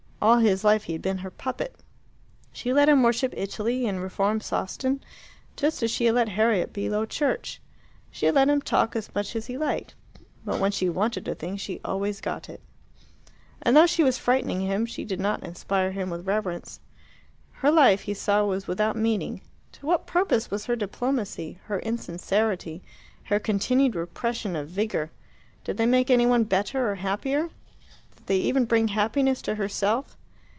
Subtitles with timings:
[0.23, 1.75] All his life he had been her puppet.
[2.53, 5.01] She let him worship Italy, and reform Sawston
[5.57, 7.59] just as she had let Harriet be Low Church.
[8.11, 9.95] She had let him talk as much as he liked.
[10.45, 12.61] But when she wanted a thing she always got it.
[13.63, 16.81] And though she was frightening him, she did not inspire him with reverence.
[17.53, 19.41] Her life, he saw, was without meaning.
[19.71, 22.83] To what purpose was her diplomacy, her insincerity,
[23.23, 25.09] her continued repression of vigour?
[25.63, 27.49] Did they make any one better or happier?
[28.15, 30.15] Did they even bring happiness to herself?